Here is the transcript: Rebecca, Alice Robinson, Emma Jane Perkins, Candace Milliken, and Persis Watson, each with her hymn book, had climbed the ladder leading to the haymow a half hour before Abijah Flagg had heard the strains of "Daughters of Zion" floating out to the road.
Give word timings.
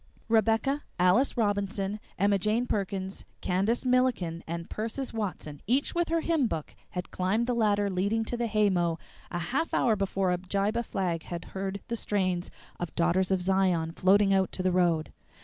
Rebecca, 0.29 0.81
Alice 0.97 1.37
Robinson, 1.37 1.99
Emma 2.17 2.39
Jane 2.39 2.65
Perkins, 2.65 3.23
Candace 3.39 3.85
Milliken, 3.85 4.43
and 4.47 4.67
Persis 4.67 5.13
Watson, 5.13 5.61
each 5.67 5.93
with 5.93 6.09
her 6.09 6.21
hymn 6.21 6.47
book, 6.47 6.73
had 6.89 7.11
climbed 7.11 7.45
the 7.45 7.53
ladder 7.53 7.87
leading 7.87 8.25
to 8.25 8.35
the 8.35 8.47
haymow 8.47 8.97
a 9.29 9.37
half 9.37 9.75
hour 9.75 9.95
before 9.95 10.31
Abijah 10.31 10.81
Flagg 10.81 11.21
had 11.25 11.45
heard 11.53 11.81
the 11.87 11.95
strains 11.95 12.49
of 12.79 12.95
"Daughters 12.95 13.29
of 13.29 13.43
Zion" 13.43 13.91
floating 13.91 14.33
out 14.33 14.51
to 14.53 14.63
the 14.63 14.71
road. 14.71 15.11